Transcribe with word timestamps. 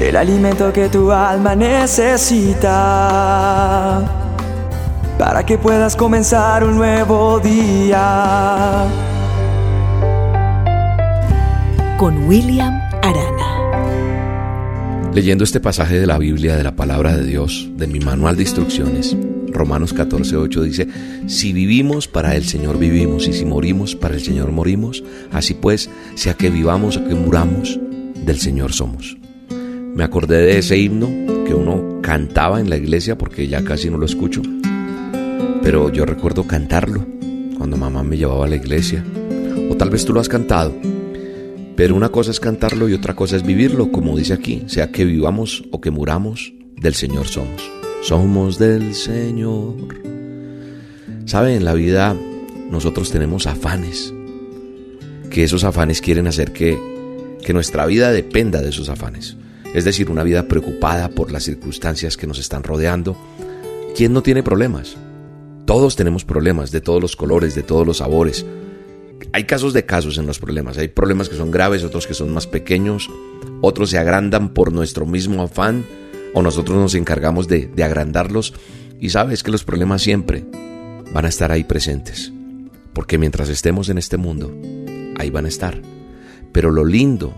el 0.00 0.16
alimento 0.16 0.72
que 0.72 0.88
tu 0.88 1.12
alma 1.12 1.54
necesita 1.54 2.72
para 5.18 5.46
que 5.46 5.58
puedas 5.58 5.94
comenzar 5.94 6.64
un 6.64 6.76
nuevo 6.76 7.38
día. 7.38 8.86
Con 11.96 12.26
William 12.26 12.80
Arana. 13.02 13.52
Leyendo 15.14 15.44
este 15.44 15.60
pasaje 15.60 16.00
de 16.00 16.06
la 16.06 16.18
Biblia, 16.18 16.56
de 16.56 16.64
la 16.64 16.74
palabra 16.74 17.16
de 17.16 17.24
Dios, 17.24 17.68
de 17.76 17.86
mi 17.86 18.00
manual 18.00 18.34
de 18.34 18.42
instrucciones, 18.42 19.16
Romanos 19.52 19.92
14, 19.92 20.36
8 20.36 20.62
dice, 20.62 20.88
si 21.28 21.52
vivimos, 21.52 22.08
para 22.08 22.34
el 22.34 22.44
Señor 22.44 22.78
vivimos, 22.78 23.28
y 23.28 23.32
si 23.32 23.44
morimos, 23.44 23.94
para 23.94 24.14
el 24.14 24.22
Señor 24.22 24.50
morimos. 24.50 25.04
Así 25.30 25.54
pues, 25.54 25.88
sea 26.16 26.34
que 26.34 26.50
vivamos 26.50 26.96
o 26.96 27.04
que 27.04 27.14
muramos, 27.14 27.78
del 28.24 28.40
Señor 28.40 28.72
somos. 28.72 29.21
Me 29.94 30.04
acordé 30.04 30.38
de 30.38 30.58
ese 30.58 30.78
himno 30.78 31.06
que 31.44 31.52
uno 31.54 32.00
cantaba 32.00 32.60
en 32.60 32.70
la 32.70 32.78
iglesia 32.78 33.18
porque 33.18 33.46
ya 33.46 33.62
casi 33.62 33.90
no 33.90 33.98
lo 33.98 34.06
escucho. 34.06 34.40
Pero 35.62 35.92
yo 35.92 36.06
recuerdo 36.06 36.46
cantarlo 36.46 37.04
cuando 37.58 37.76
mamá 37.76 38.02
me 38.02 38.16
llevaba 38.16 38.46
a 38.46 38.48
la 38.48 38.56
iglesia. 38.56 39.04
O 39.70 39.76
tal 39.76 39.90
vez 39.90 40.06
tú 40.06 40.14
lo 40.14 40.20
has 40.20 40.30
cantado. 40.30 40.74
Pero 41.76 41.94
una 41.94 42.08
cosa 42.08 42.30
es 42.30 42.40
cantarlo 42.40 42.88
y 42.88 42.94
otra 42.94 43.14
cosa 43.14 43.36
es 43.36 43.42
vivirlo, 43.42 43.92
como 43.92 44.16
dice 44.16 44.32
aquí, 44.32 44.62
sea 44.66 44.90
que 44.90 45.04
vivamos 45.04 45.62
o 45.70 45.82
que 45.82 45.90
muramos, 45.90 46.54
del 46.76 46.94
Señor 46.94 47.28
somos. 47.28 47.70
Somos 48.02 48.58
del 48.58 48.94
Señor. 48.94 49.76
¿Sabe? 51.26 51.54
En 51.54 51.66
la 51.66 51.74
vida 51.74 52.16
nosotros 52.70 53.10
tenemos 53.10 53.46
afanes, 53.46 54.12
que 55.30 55.44
esos 55.44 55.64
afanes 55.64 56.00
quieren 56.00 56.26
hacer 56.26 56.52
que, 56.52 56.78
que 57.44 57.52
nuestra 57.52 57.84
vida 57.84 58.10
dependa 58.10 58.62
de 58.62 58.70
esos 58.70 58.88
afanes 58.88 59.36
es 59.74 59.84
decir, 59.84 60.10
una 60.10 60.22
vida 60.22 60.48
preocupada 60.48 61.08
por 61.08 61.30
las 61.32 61.44
circunstancias 61.44 62.16
que 62.16 62.26
nos 62.26 62.38
están 62.38 62.62
rodeando. 62.62 63.16
¿Quién 63.96 64.12
no 64.12 64.22
tiene 64.22 64.42
problemas? 64.42 64.96
Todos 65.64 65.96
tenemos 65.96 66.24
problemas 66.24 66.70
de 66.70 66.80
todos 66.80 67.00
los 67.00 67.16
colores, 67.16 67.54
de 67.54 67.62
todos 67.62 67.86
los 67.86 67.98
sabores. 67.98 68.44
Hay 69.32 69.44
casos 69.44 69.72
de 69.72 69.86
casos 69.86 70.18
en 70.18 70.26
los 70.26 70.38
problemas. 70.38 70.76
Hay 70.76 70.88
problemas 70.88 71.28
que 71.28 71.36
son 71.36 71.50
graves, 71.50 71.84
otros 71.84 72.06
que 72.06 72.14
son 72.14 72.32
más 72.34 72.46
pequeños, 72.46 73.08
otros 73.60 73.90
se 73.90 73.98
agrandan 73.98 74.50
por 74.50 74.72
nuestro 74.72 75.06
mismo 75.06 75.42
afán 75.42 75.86
o 76.34 76.42
nosotros 76.42 76.78
nos 76.78 76.94
encargamos 76.94 77.48
de, 77.48 77.66
de 77.66 77.84
agrandarlos. 77.84 78.54
Y 79.00 79.10
sabes 79.10 79.42
que 79.42 79.50
los 79.50 79.64
problemas 79.64 80.02
siempre 80.02 80.44
van 81.12 81.24
a 81.24 81.28
estar 81.28 81.50
ahí 81.50 81.64
presentes. 81.64 82.32
Porque 82.92 83.16
mientras 83.16 83.48
estemos 83.48 83.88
en 83.88 83.96
este 83.98 84.18
mundo, 84.18 84.54
ahí 85.16 85.30
van 85.30 85.46
a 85.46 85.48
estar. 85.48 85.80
Pero 86.52 86.70
lo 86.70 86.84
lindo 86.84 87.34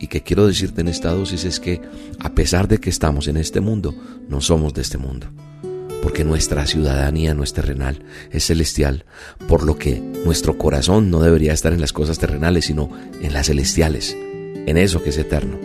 y 0.00 0.06
que 0.06 0.22
quiero 0.22 0.46
decirte 0.46 0.80
en 0.80 0.88
esta 0.88 1.12
dosis 1.12 1.44
es 1.44 1.60
que 1.60 1.82
a 2.18 2.30
pesar 2.30 2.66
de 2.66 2.78
que 2.78 2.88
estamos 2.88 3.28
en 3.28 3.36
este 3.36 3.60
mundo, 3.60 3.94
no 4.28 4.40
somos 4.40 4.72
de 4.72 4.80
este 4.80 4.96
mundo. 4.96 5.26
Porque 6.02 6.24
nuestra 6.24 6.66
ciudadanía 6.66 7.34
no 7.34 7.44
es 7.44 7.52
terrenal, 7.52 8.02
es 8.30 8.46
celestial. 8.46 9.04
Por 9.46 9.62
lo 9.62 9.76
que 9.76 10.00
nuestro 10.24 10.56
corazón 10.56 11.10
no 11.10 11.20
debería 11.20 11.52
estar 11.52 11.74
en 11.74 11.82
las 11.82 11.92
cosas 11.92 12.18
terrenales, 12.18 12.64
sino 12.64 12.90
en 13.20 13.34
las 13.34 13.48
celestiales, 13.48 14.16
en 14.16 14.78
eso 14.78 15.02
que 15.02 15.10
es 15.10 15.18
eterno. 15.18 15.58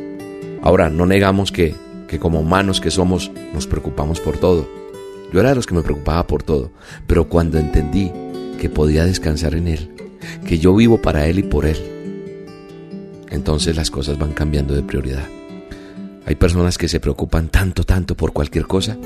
Ahora, 0.62 0.90
no 0.90 1.06
negamos 1.06 1.54
que, 1.54 1.74
que 2.10 2.20
como 2.20 2.42
humanos 2.42 2.82
que 2.82 2.92
somos, 2.92 3.32
nos 3.54 3.68
preocupamos 3.68 4.20
por 4.20 4.38
todo. 4.38 4.70
Yo 5.32 5.40
era 5.40 5.50
de 5.50 5.56
los 5.56 5.66
que 5.66 5.76
me 5.76 5.84
preocupaba 5.84 6.28
por 6.28 6.44
todo, 6.44 6.72
pero 7.08 7.30
cuando 7.30 7.58
entendí 7.58 8.12
que 8.60 8.70
podía 8.70 9.06
descansar 9.06 9.56
en 9.56 9.70
Él, 9.70 9.92
que 10.46 10.60
yo 10.60 10.76
vivo 10.76 11.02
para 11.02 11.28
Él 11.28 11.40
y 11.40 11.44
por 11.44 11.66
Él, 11.66 11.95
entonces 13.36 13.76
las 13.76 13.92
cosas 13.92 14.18
van 14.18 14.34
cambiando 14.34 14.74
de 14.74 14.84
prioridad. 14.84 15.28
Hay 16.26 16.36
personas 16.36 16.78
que 16.78 16.88
se 16.88 17.00
preocupan 17.00 17.50
tanto, 17.50 17.84
tanto 17.84 18.18
por 18.18 18.34
cualquier 18.34 18.66
cosa, 18.66 18.98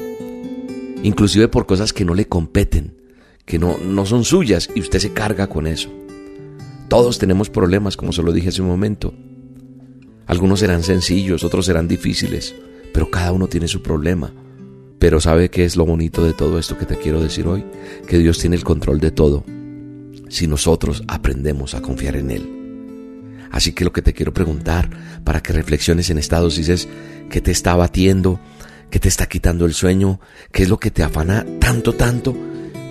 inclusive 1.04 1.48
por 1.50 1.66
cosas 1.66 1.92
que 1.92 2.06
no 2.06 2.14
le 2.14 2.28
competen, 2.28 2.96
que 3.46 3.60
no, 3.60 3.78
no 3.78 4.06
son 4.06 4.24
suyas 4.24 4.70
y 4.74 4.80
usted 4.80 5.00
se 5.00 5.12
carga 5.12 5.48
con 5.48 5.68
eso. 5.68 5.90
Todos 6.88 7.20
tenemos 7.20 7.50
problemas, 7.50 7.98
como 7.98 8.14
se 8.14 8.24
lo 8.24 8.32
dije 8.32 8.50
hace 8.50 8.62
un 8.62 8.68
momento. 8.70 9.14
Algunos 10.28 10.60
serán 10.60 10.84
sencillos, 10.84 11.44
otros 11.44 11.66
serán 11.66 11.88
difíciles, 11.88 12.56
pero 12.94 13.12
cada 13.12 13.32
uno 13.32 13.48
tiene 13.48 13.68
su 13.68 13.82
problema. 13.82 14.32
Pero 15.00 15.20
¿sabe 15.22 15.50
qué 15.50 15.66
es 15.66 15.76
lo 15.76 15.86
bonito 15.86 16.24
de 16.24 16.34
todo 16.34 16.60
esto 16.60 16.78
que 16.78 16.86
te 16.86 16.98
quiero 16.98 17.22
decir 17.22 17.48
hoy? 17.48 17.64
Que 18.08 18.18
Dios 18.18 18.38
tiene 18.38 18.56
el 18.56 18.64
control 18.64 19.00
de 19.00 19.12
todo 19.12 19.44
si 20.30 20.48
nosotros 20.48 21.04
aprendemos 21.08 21.74
a 21.74 21.82
confiar 21.82 22.16
en 22.16 22.32
Él. 22.32 22.59
Así 23.52 23.74
que 23.74 23.84
lo 23.84 23.92
que 23.92 24.02
te 24.02 24.14
quiero 24.14 24.34
preguntar 24.34 24.90
para 25.24 25.42
que 25.42 25.54
reflexiones 25.54 26.10
en 26.10 26.18
esta 26.18 26.40
dosis 26.40 26.70
es 26.70 26.88
qué 27.30 27.42
te 27.42 27.52
está 27.52 27.76
batiendo, 27.76 28.40
qué 28.90 29.00
te 29.00 29.08
está 29.08 29.28
quitando 29.28 29.66
el 29.66 29.74
sueño, 29.74 30.20
qué 30.52 30.64
es 30.64 30.70
lo 30.70 30.80
que 30.80 30.92
te 30.92 31.04
afana 31.04 31.46
tanto, 31.60 31.94
tanto, 31.94 32.36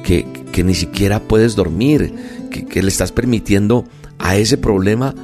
que, 0.04 0.26
que 0.52 0.64
ni 0.64 0.74
siquiera 0.74 1.20
puedes 1.20 1.54
dormir, 1.54 2.12
que, 2.50 2.66
que 2.66 2.82
le 2.82 2.88
estás 2.88 3.12
permitiendo 3.12 3.84
a 4.18 4.36
ese 4.36 4.58
problema 4.58 5.14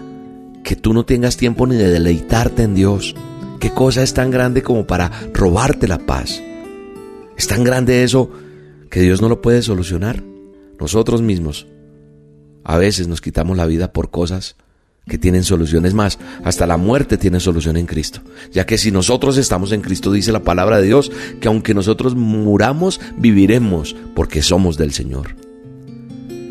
que 0.62 0.76
tú 0.76 0.94
no 0.94 1.04
tengas 1.04 1.36
tiempo 1.36 1.66
ni 1.66 1.76
de 1.76 1.90
deleitarte 1.90 2.62
en 2.62 2.74
Dios. 2.74 3.14
¿Qué 3.60 3.70
cosa 3.70 4.02
es 4.02 4.14
tan 4.14 4.30
grande 4.30 4.62
como 4.62 4.86
para 4.86 5.10
robarte 5.32 5.88
la 5.88 5.98
paz? 5.98 6.42
Es 7.36 7.46
tan 7.46 7.64
grande 7.64 8.04
eso 8.04 8.30
que 8.90 9.00
Dios 9.00 9.20
no 9.20 9.28
lo 9.28 9.40
puede 9.40 9.62
solucionar. 9.62 10.22
Nosotros 10.78 11.22
mismos 11.22 11.66
a 12.64 12.78
veces 12.78 13.08
nos 13.08 13.20
quitamos 13.20 13.56
la 13.56 13.66
vida 13.66 13.92
por 13.92 14.10
cosas 14.10 14.56
que 15.06 15.18
tienen 15.18 15.44
soluciones 15.44 15.94
más. 15.94 16.18
Hasta 16.44 16.66
la 16.66 16.76
muerte 16.76 17.18
tiene 17.18 17.40
solución 17.40 17.76
en 17.76 17.86
Cristo. 17.86 18.20
Ya 18.52 18.66
que 18.66 18.78
si 18.78 18.90
nosotros 18.90 19.36
estamos 19.36 19.72
en 19.72 19.80
Cristo, 19.80 20.10
dice 20.12 20.32
la 20.32 20.42
palabra 20.42 20.78
de 20.78 20.86
Dios, 20.86 21.12
que 21.40 21.48
aunque 21.48 21.74
nosotros 21.74 22.14
muramos, 22.14 23.00
viviremos 23.18 23.94
porque 24.14 24.42
somos 24.42 24.76
del 24.76 24.92
Señor. 24.92 25.36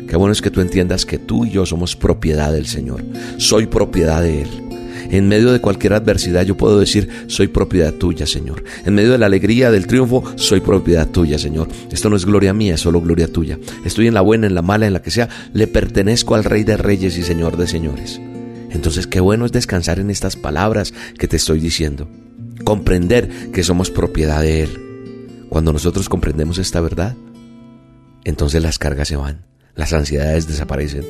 Qué 0.08 0.16
bueno 0.16 0.32
es 0.32 0.42
que 0.42 0.50
tú 0.50 0.60
entiendas 0.60 1.06
que 1.06 1.18
tú 1.18 1.44
y 1.44 1.50
yo 1.50 1.66
somos 1.66 1.96
propiedad 1.96 2.52
del 2.52 2.66
Señor. 2.66 3.02
Soy 3.38 3.66
propiedad 3.66 4.22
de 4.22 4.42
Él. 4.42 4.48
En 5.10 5.28
medio 5.28 5.52
de 5.52 5.60
cualquier 5.60 5.92
adversidad 5.92 6.44
yo 6.44 6.56
puedo 6.56 6.78
decir, 6.78 7.08
soy 7.26 7.48
propiedad 7.48 7.92
tuya, 7.92 8.26
Señor. 8.26 8.64
En 8.84 8.94
medio 8.94 9.12
de 9.12 9.18
la 9.18 9.26
alegría, 9.26 9.70
del 9.70 9.86
triunfo, 9.86 10.24
soy 10.36 10.60
propiedad 10.60 11.08
tuya, 11.08 11.38
Señor. 11.38 11.68
Esto 11.90 12.08
no 12.10 12.16
es 12.16 12.24
gloria 12.24 12.54
mía, 12.54 12.74
es 12.74 12.80
solo 12.80 13.00
gloria 13.00 13.30
tuya. 13.30 13.58
Estoy 13.84 14.06
en 14.06 14.14
la 14.14 14.22
buena, 14.22 14.46
en 14.46 14.54
la 14.54 14.62
mala, 14.62 14.86
en 14.86 14.92
la 14.92 15.02
que 15.02 15.10
sea. 15.10 15.28
Le 15.52 15.66
pertenezco 15.66 16.34
al 16.34 16.44
Rey 16.44 16.64
de 16.64 16.76
Reyes 16.76 17.18
y 17.18 17.22
Señor 17.22 17.56
de 17.56 17.66
Señores. 17.66 18.20
Entonces 18.74 19.06
qué 19.06 19.20
bueno 19.20 19.46
es 19.46 19.52
descansar 19.52 20.00
en 20.00 20.10
estas 20.10 20.36
palabras 20.36 20.92
que 21.18 21.28
te 21.28 21.36
estoy 21.36 21.60
diciendo. 21.60 22.08
Comprender 22.64 23.50
que 23.52 23.62
somos 23.62 23.90
propiedad 23.90 24.42
de 24.42 24.64
Él. 24.64 25.46
Cuando 25.48 25.72
nosotros 25.72 26.08
comprendemos 26.08 26.58
esta 26.58 26.80
verdad, 26.80 27.14
entonces 28.24 28.62
las 28.62 28.78
cargas 28.78 29.08
se 29.08 29.16
van, 29.16 29.44
las 29.76 29.92
ansiedades 29.92 30.48
desaparecen. 30.48 31.04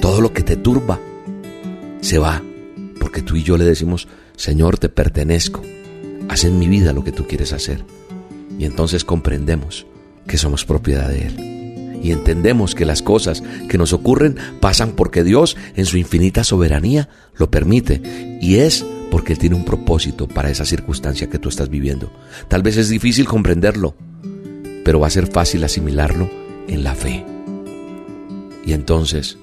Todo 0.00 0.20
lo 0.20 0.32
que 0.32 0.42
te 0.42 0.56
turba 0.56 1.00
se 2.00 2.18
va, 2.18 2.42
porque 3.00 3.22
tú 3.22 3.36
y 3.36 3.42
yo 3.42 3.56
le 3.56 3.64
decimos, 3.64 4.06
Señor, 4.36 4.78
te 4.78 4.88
pertenezco, 4.88 5.62
haz 6.28 6.44
en 6.44 6.58
mi 6.58 6.68
vida 6.68 6.92
lo 6.92 7.02
que 7.02 7.12
tú 7.12 7.26
quieres 7.26 7.52
hacer. 7.52 7.84
Y 8.58 8.66
entonces 8.66 9.04
comprendemos 9.04 9.86
que 10.28 10.38
somos 10.38 10.64
propiedad 10.64 11.08
de 11.08 11.26
Él 11.26 11.53
y 12.04 12.12
entendemos 12.12 12.74
que 12.74 12.84
las 12.84 13.00
cosas 13.00 13.42
que 13.66 13.78
nos 13.78 13.94
ocurren 13.94 14.36
pasan 14.60 14.92
porque 14.92 15.24
Dios 15.24 15.56
en 15.74 15.86
su 15.86 15.96
infinita 15.96 16.44
soberanía 16.44 17.08
lo 17.38 17.50
permite 17.50 18.38
y 18.42 18.56
es 18.56 18.84
porque 19.10 19.32
Él 19.32 19.38
tiene 19.38 19.56
un 19.56 19.64
propósito 19.64 20.28
para 20.28 20.50
esa 20.50 20.66
circunstancia 20.66 21.30
que 21.30 21.38
tú 21.38 21.48
estás 21.48 21.70
viviendo. 21.70 22.12
Tal 22.48 22.62
vez 22.62 22.76
es 22.76 22.90
difícil 22.90 23.26
comprenderlo, 23.26 23.96
pero 24.84 25.00
va 25.00 25.06
a 25.06 25.10
ser 25.10 25.28
fácil 25.28 25.64
asimilarlo 25.64 26.30
en 26.68 26.84
la 26.84 26.94
fe. 26.94 27.24
Y 28.66 28.74
entonces, 28.74 29.38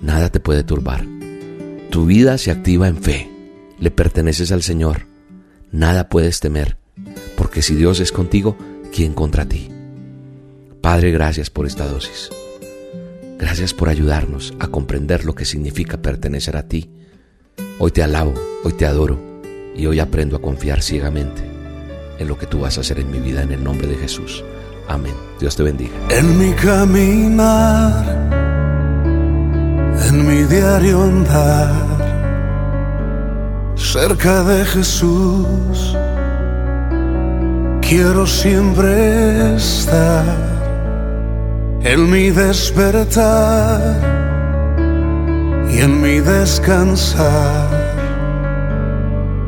nada 0.00 0.30
te 0.30 0.40
puede 0.40 0.64
turbar. 0.64 1.06
Tu 1.90 2.06
vida 2.06 2.38
se 2.38 2.50
activa 2.50 2.88
en 2.88 2.96
fe. 2.96 3.30
Le 3.78 3.90
perteneces 3.90 4.52
al 4.52 4.62
Señor. 4.62 5.06
Nada 5.70 6.08
puedes 6.08 6.40
temer, 6.40 6.78
porque 7.36 7.60
si 7.60 7.74
Dios 7.74 8.00
es 8.00 8.10
contigo, 8.10 8.56
¿quién 8.90 9.12
contra 9.12 9.44
ti? 9.46 9.68
Padre, 10.82 11.10
gracias 11.10 11.50
por 11.50 11.66
esta 11.66 11.86
dosis. 11.86 12.30
Gracias 13.38 13.74
por 13.74 13.90
ayudarnos 13.90 14.54
a 14.58 14.68
comprender 14.68 15.26
lo 15.26 15.34
que 15.34 15.44
significa 15.44 15.98
pertenecer 15.98 16.56
a 16.56 16.68
ti. 16.68 16.90
Hoy 17.78 17.90
te 17.90 18.02
alabo, 18.02 18.32
hoy 18.64 18.72
te 18.72 18.86
adoro 18.86 19.18
y 19.76 19.84
hoy 19.86 20.00
aprendo 20.00 20.36
a 20.36 20.42
confiar 20.42 20.82
ciegamente 20.82 21.42
en 22.18 22.28
lo 22.28 22.38
que 22.38 22.46
tú 22.46 22.60
vas 22.60 22.78
a 22.78 22.80
hacer 22.80 22.98
en 22.98 23.10
mi 23.10 23.18
vida 23.18 23.42
en 23.42 23.52
el 23.52 23.62
nombre 23.62 23.88
de 23.88 23.96
Jesús. 23.96 24.42
Amén. 24.88 25.14
Dios 25.38 25.54
te 25.54 25.62
bendiga. 25.62 25.92
En 26.08 26.38
mi 26.38 26.52
caminar, 26.52 28.04
en 30.08 30.26
mi 30.26 30.44
diario 30.44 31.02
andar, 31.02 32.00
cerca 33.76 34.44
de 34.44 34.64
Jesús, 34.64 35.96
quiero 37.82 38.26
siempre 38.26 39.56
estar 39.56 40.59
en 41.82 42.10
mi 42.10 42.30
despertar 42.30 43.80
y 45.70 45.80
en 45.80 46.02
mi 46.02 46.20
descansar. 46.20 47.68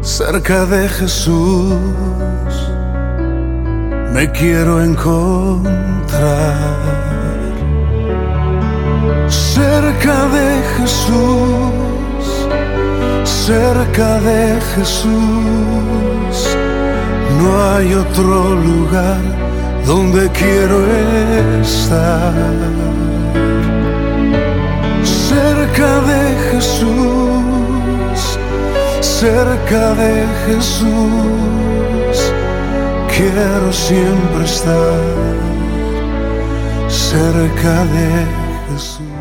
cerca 0.00 0.64
de 0.67 0.88
Jesús 0.88 1.79
me 4.12 4.31
quiero 4.31 4.82
encontrar. 4.82 5.73
Cerca 9.29 10.29
de 10.37 10.62
Jesús, 10.76 12.49
cerca 13.25 14.20
de 14.20 14.61
Jesús, 14.75 16.37
no 17.38 17.49
hay 17.70 17.94
otro 17.94 18.55
lugar 18.55 19.31
donde 19.87 20.29
quiero 20.31 20.87
estar. 21.61 22.32
Cerca 25.05 26.00
de 26.11 26.23
Jesús, 26.50 28.38
cerca 29.00 29.94
de 29.94 30.26
Jesús, 30.46 32.32
quiero 33.17 33.73
siempre 33.73 34.44
estar. 34.44 35.00
Cerca 36.88 37.84
de 37.84 38.26
Jesús. 38.69 39.12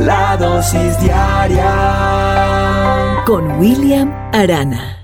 La 0.00 0.36
dosis 0.36 0.98
diaria 1.00 1.74
Con 3.26 3.58
William 3.58 4.12
Arana. 4.32 4.97